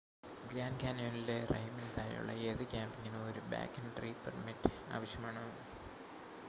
grand 0.43 0.79
കാന്യോണിലെ 0.83 1.35
റൈമിന് 1.51 1.89
താഴെയുള്ള 1.97 2.31
ഏത് 2.47 2.63
ക്യാമ്പിംഗിനും 2.71 3.27
ഒരു 3.27 3.43
ബാക്ക്‌കൺട്രി 3.51 4.11
പെർമിറ്റ് 4.23 4.71
ആവശ്യമാണ് 4.91 5.45